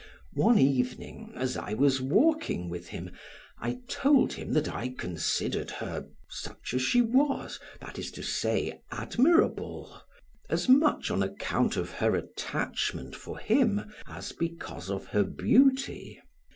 One 0.33 0.57
evening 0.57 1.31
as 1.35 1.55
I 1.55 1.75
was 1.75 2.01
walking 2.01 2.69
with 2.69 2.87
him 2.87 3.11
I 3.59 3.81
told 3.87 4.33
him 4.33 4.53
that 4.53 4.67
I 4.73 4.89
considered 4.89 5.69
her 5.69 6.07
such 6.27 6.73
as 6.73 6.81
she 6.81 7.03
was, 7.03 7.59
that 7.81 7.99
is 7.99 8.09
to 8.13 8.23
say, 8.23 8.81
admirable, 8.91 10.01
as 10.49 10.67
much 10.67 11.11
on 11.11 11.21
account 11.21 11.77
of 11.77 11.91
her 11.91 12.15
attachment 12.15 13.15
for 13.15 13.37
him 13.37 13.91
as 14.07 14.31
because 14.31 14.89
of 14.89 15.05
her 15.05 15.23
beauty. 15.23 16.19